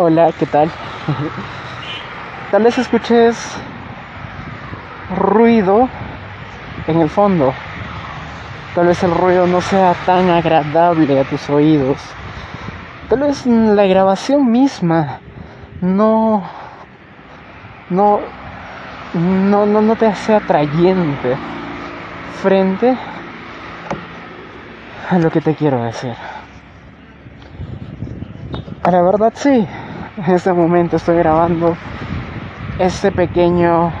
[0.00, 0.70] Hola, ¿qué tal?
[2.52, 3.36] Tal vez escuches
[5.16, 5.88] ruido
[6.86, 7.52] en el fondo.
[8.76, 11.98] Tal vez el ruido no sea tan agradable a tus oídos.
[13.08, 15.18] Tal vez la grabación misma
[15.80, 16.44] no
[17.90, 18.20] no
[19.14, 21.36] no no, te sea atrayente
[22.40, 22.96] frente
[25.10, 26.14] a lo que te quiero decir.
[28.84, 29.66] A la verdad sí,
[30.18, 31.76] en este momento estoy grabando
[32.80, 33.92] este pequeño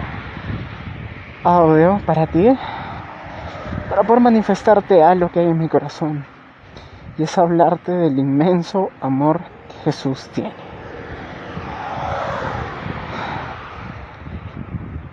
[1.44, 2.48] audio para ti,
[3.88, 6.24] para poder manifestarte algo que hay en mi corazón.
[7.16, 10.54] Y es hablarte del inmenso amor que Jesús tiene.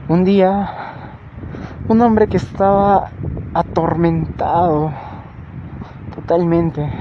[0.08, 0.70] Un día,
[1.88, 3.10] un hombre que estaba
[3.54, 4.92] atormentado
[6.16, 6.92] totalmente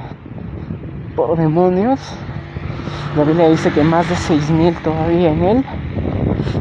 [1.16, 2.18] por demonios,
[3.16, 5.64] la Biblia dice que más de 6.000 todavía en él,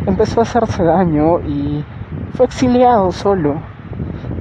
[0.05, 1.83] empezó a hacerse daño y
[2.35, 3.55] fue exiliado solo.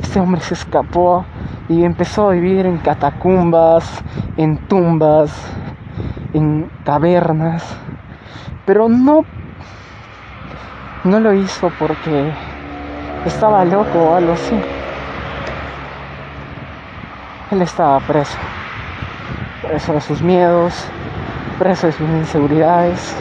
[0.00, 1.24] Este hombre se escapó
[1.68, 4.02] y empezó a vivir en catacumbas,
[4.36, 5.32] en tumbas,
[6.34, 7.64] en cavernas,
[8.66, 9.24] pero no
[11.04, 12.32] no lo hizo porque
[13.26, 14.54] estaba loco o algo así.
[17.50, 18.38] Él estaba preso,
[19.66, 20.86] preso de sus miedos,
[21.62, 23.14] preso de sus inseguridades,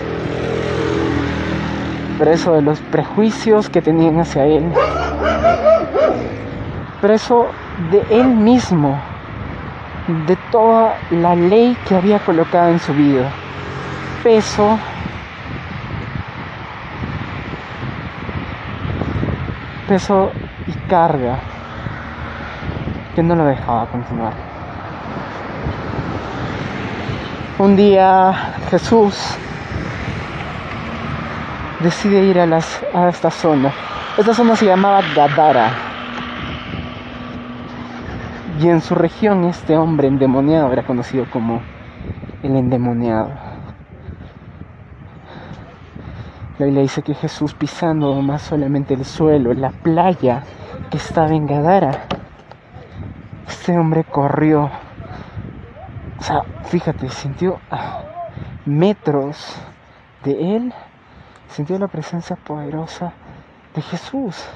[2.17, 4.65] preso de los prejuicios que tenían hacia él,
[7.01, 7.49] preso
[7.91, 8.99] de él mismo,
[10.25, 13.29] de toda la ley que había colocado en su vida,
[14.23, 14.79] peso
[19.87, 20.31] peso
[20.65, 21.37] y carga
[23.13, 24.50] que no lo dejaba continuar.
[27.61, 28.33] Un día
[28.71, 29.37] Jesús
[31.79, 33.71] decide ir a, esta zona.
[34.17, 35.69] Esta zona se llamaba Gadara.
[38.59, 41.61] Y en su región este hombre endemoniado era conocido como
[42.41, 43.29] el endemoniado.
[46.57, 50.41] La Biblia dice que Jesús pisando más solamente el suelo, la playa
[50.89, 51.91] que estaba en Gadara,
[53.47, 54.71] este hombre corrió
[56.21, 58.03] o sea, fíjate, sintió a
[58.65, 59.55] metros
[60.23, 60.73] de él,
[61.49, 63.13] sintió la presencia poderosa
[63.73, 64.47] de Jesús.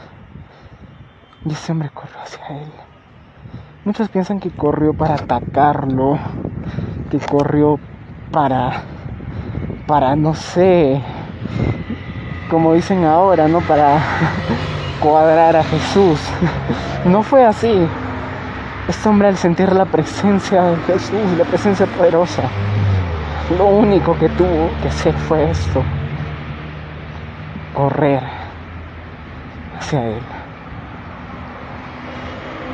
[1.44, 2.72] Y ese hombre corrió hacia él.
[3.84, 6.20] Muchos piensan que corrió para atacarlo,
[7.10, 7.80] que corrió
[8.32, 8.84] para,
[9.88, 11.02] para, no sé,
[12.48, 13.62] como dicen ahora, ¿no?
[13.62, 13.98] Para
[15.00, 16.20] cuadrar a Jesús.
[17.06, 17.88] No fue así.
[18.88, 22.44] Este hombre al sentir la presencia de Jesús, la presencia poderosa,
[23.58, 25.82] lo único que tuvo que hacer fue esto,
[27.74, 28.22] correr
[29.80, 30.22] hacia Él.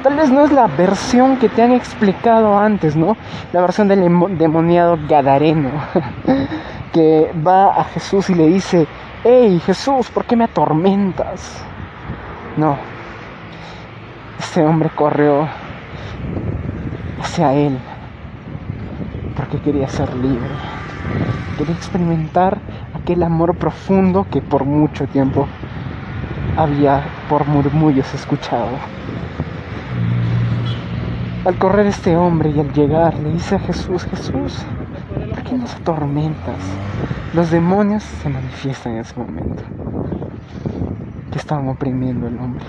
[0.04, 3.16] Tal vez no es la versión que te han explicado antes, ¿no?
[3.54, 4.02] La versión del
[4.38, 5.70] demoniado gadareno,
[6.92, 8.86] que va a Jesús y le dice,
[9.24, 11.64] hey Jesús, ¿por qué me atormentas?
[12.58, 12.76] No,
[14.40, 15.48] este hombre corrió
[17.22, 17.78] hacia Él,
[19.36, 20.50] porque quería ser libre,
[21.58, 22.58] quería experimentar
[22.96, 25.48] aquel amor profundo que por mucho tiempo
[26.58, 28.72] había por murmullos escuchado.
[31.46, 34.64] Al correr este hombre y al llegar le dice a Jesús, Jesús,
[35.30, 36.58] ¿por qué nos atormentas?
[37.34, 39.64] Los demonios se manifiestan en ese momento
[41.32, 42.66] que estaban oprimiendo al hombre.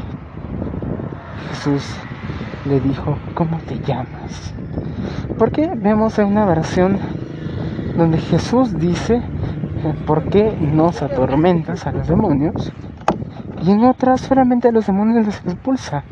[1.50, 1.84] Jesús
[2.64, 4.54] le dijo, ¿cómo te llamas?
[5.38, 6.98] Porque vemos en una versión
[7.96, 9.22] donde Jesús dice,
[10.06, 12.72] ¿por qué nos atormentas a los demonios?
[13.62, 16.04] Y en otra solamente a los demonios los expulsa.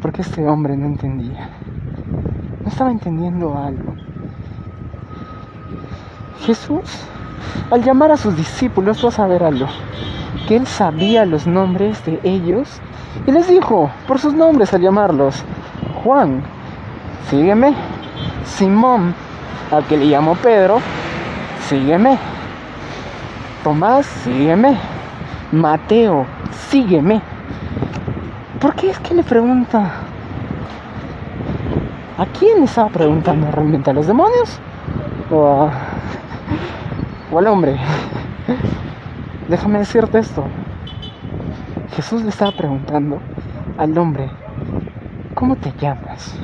[0.00, 1.48] Porque este hombre no entendía.
[2.62, 3.94] No estaba entendiendo algo.
[6.40, 7.06] Jesús,
[7.70, 9.68] al llamar a sus discípulos, vas a ver algo
[10.46, 12.80] que él sabía los nombres de ellos
[13.26, 15.44] y les dijo por sus nombres al llamarlos.
[16.02, 16.42] Juan,
[17.30, 17.74] sígueme.
[18.44, 19.14] Simón,
[19.70, 20.80] al que le llamó Pedro,
[21.68, 22.18] sígueme.
[23.62, 24.76] Tomás, sígueme.
[25.52, 26.26] Mateo,
[26.70, 27.22] sígueme.
[28.60, 29.92] ¿Por qué es que le pregunta?
[32.18, 33.90] ¿A quién estaba preguntando realmente?
[33.90, 34.58] ¿A los demonios?
[35.30, 35.70] ¿O,
[37.32, 37.78] o al hombre?
[39.52, 40.46] Déjame decirte esto.
[41.94, 43.20] Jesús le estaba preguntando
[43.76, 44.30] al hombre,
[45.34, 46.40] ¿cómo te llamas?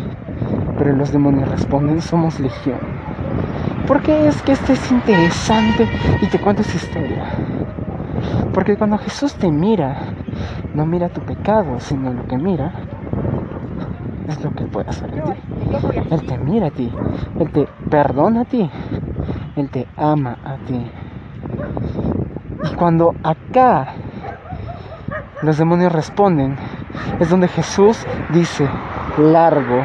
[0.77, 2.79] Pero los demonios responden, somos legión.
[3.87, 5.89] ¿Por qué es que este es interesante
[6.21, 7.25] y te cuento esa historia?
[8.53, 9.97] Porque cuando Jesús te mira,
[10.75, 12.75] no mira tu pecado, sino lo que mira
[14.29, 15.33] es lo que puede hacer en ti.
[16.11, 16.93] Él te mira a ti,
[17.39, 18.71] Él te perdona a ti,
[19.57, 20.91] Él te ama a ti.
[22.63, 23.95] Y cuando acá
[25.43, 26.57] los demonios responden,
[27.21, 28.69] es donde Jesús dice,
[29.19, 29.85] largo.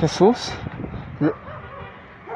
[0.00, 0.52] Jesús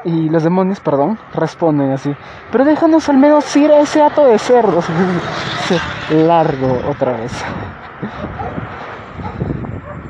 [0.03, 2.15] y los demonios, perdón, responden así.
[2.51, 4.85] Pero déjanos al menos ir a ese hato de cerdos.
[6.11, 7.31] largo otra vez.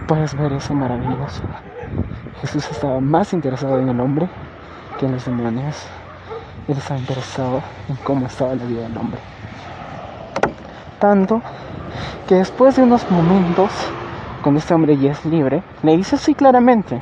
[0.07, 1.43] Puedes ver eso maravilloso.
[2.41, 4.29] Jesús estaba más interesado en el hombre
[4.97, 5.87] que en los demonios.
[6.69, 9.19] Él estaba interesado en cómo estaba la vida del hombre.
[10.99, 11.41] Tanto
[12.27, 13.71] que después de unos momentos,
[14.43, 17.01] cuando este hombre ya es libre, le dice así claramente.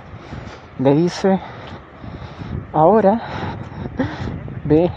[0.79, 1.41] Le dice,
[2.71, 3.21] ahora
[4.63, 4.89] ve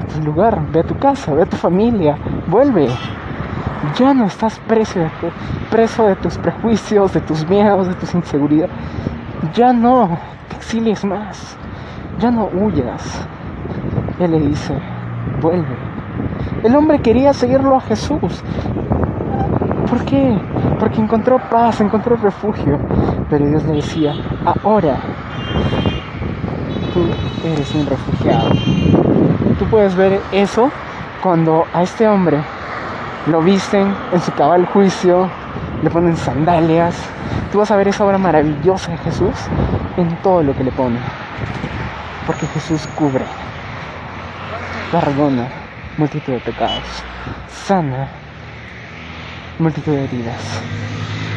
[0.00, 2.16] a tu lugar, ve a tu casa, ve a tu familia,
[2.46, 2.88] vuelve.
[3.98, 5.10] Ya no estás preso de,
[5.70, 8.74] preso de tus prejuicios, de tus miedos, de tus inseguridades.
[9.54, 10.16] Ya no
[10.48, 11.58] te exilies más.
[12.22, 13.26] Ya no huyas.
[14.20, 14.78] Él le dice,
[15.40, 15.74] vuelve.
[16.62, 18.44] El hombre quería seguirlo a Jesús.
[19.90, 20.38] ¿Por qué?
[20.78, 22.78] Porque encontró paz, encontró refugio.
[23.28, 24.14] Pero Dios le decía,
[24.62, 24.98] ahora
[26.94, 27.00] tú
[27.44, 28.50] eres un refugiado.
[29.58, 30.70] Tú puedes ver eso
[31.24, 32.38] cuando a este hombre
[33.26, 35.28] lo visten en su cabal juicio,
[35.82, 36.94] le ponen sandalias.
[37.50, 39.34] Tú vas a ver esa obra maravillosa de Jesús
[39.96, 40.98] en todo lo que le pone.
[42.26, 43.24] Porque Jesús cubre,
[44.90, 45.48] perdona
[45.98, 47.02] multitud de pecados,
[47.48, 48.08] sana
[49.58, 50.60] multitud de heridas,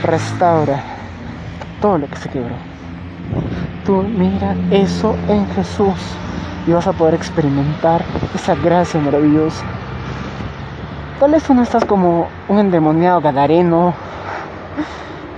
[0.04, 0.82] restaura
[1.82, 2.56] todo lo que se quebró.
[3.86, 5.96] Tú mira eso en Jesús
[6.68, 8.04] y vas a poder experimentar
[8.34, 9.64] esa gracia maravillosa.
[11.20, 13.94] Tal vez tú no estás como un endemoniado gadareno.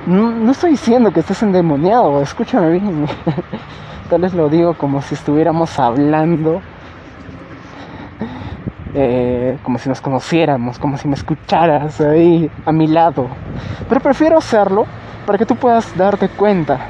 [0.06, 3.08] No, estoy diciendo que estés endemoniado, escúchame bien.
[4.09, 6.62] Tal vez lo digo como si estuviéramos hablando,
[8.94, 13.27] eh, como si nos conociéramos, como si me escucharas ahí a mi lado.
[13.89, 14.86] Pero prefiero hacerlo
[15.25, 16.88] para que tú puedas darte cuenta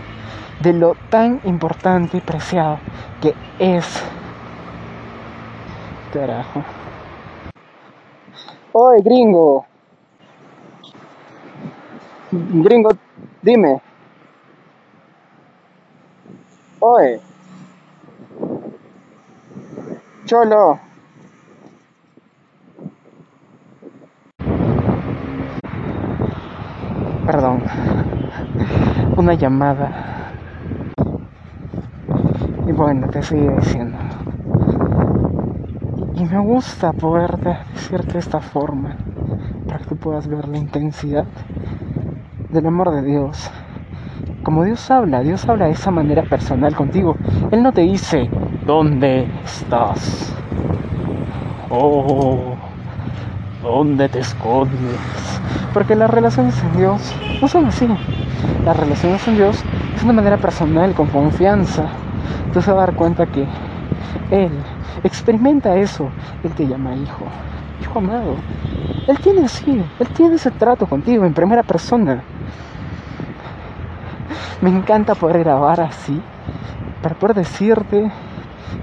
[0.59, 2.77] de lo tan importante y preciado
[3.19, 4.03] que es.
[6.13, 6.63] Carajo.
[8.73, 9.65] Oye, gringo.
[12.31, 12.91] Gringo,
[13.41, 13.81] dime.
[16.79, 17.19] Oye.
[20.25, 20.79] Cholo.
[27.25, 27.63] Perdón.
[29.17, 30.07] Una llamada
[32.67, 33.97] y bueno, te sigo diciendo.
[36.15, 38.97] Y, me gusta poder decirte de esta forma,
[39.65, 41.25] para que tú puedas ver la intensidad
[42.51, 43.49] del amor de Dios.
[44.47, 47.17] Como Dios habla, Dios habla de esa manera personal contigo.
[47.51, 48.29] Él no te dice,
[48.65, 50.33] ¿dónde estás?
[51.69, 52.55] Oh,
[53.61, 55.01] ¿dónde te escondes?
[55.73, 57.89] Porque las relaciones en Dios no son así.
[58.63, 59.61] Las relaciones en Dios
[59.97, 61.89] es una manera personal, con confianza,
[62.53, 63.45] tú se va a dar cuenta que
[64.31, 64.51] Él
[65.03, 66.07] experimenta eso.
[66.45, 67.25] Él te llama hijo,
[67.81, 68.35] hijo amado.
[69.09, 72.23] Él tiene así, Él tiene ese trato contigo en primera persona.
[74.61, 76.19] Me encanta poder grabar así,
[77.01, 78.11] para poder decirte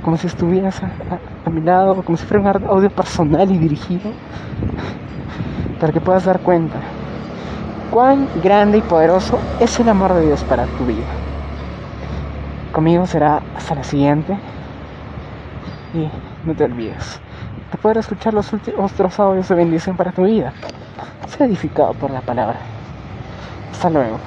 [0.02, 4.10] como si estuvieras a, mi lado, como si fuera un audio personal y dirigido,
[5.80, 6.76] para que puedas dar cuenta
[7.90, 11.06] cuán grande y poderoso es el amor de Dios para tu vida.
[12.72, 14.36] Conmigo será hasta la siguiente.
[15.94, 16.08] Y
[16.46, 17.20] no te olvides
[17.70, 20.52] de poder escuchar los otros audios de bendición para tu vida.
[21.26, 22.58] Sé edificado por la palabra.
[23.72, 24.18] Hasta luego.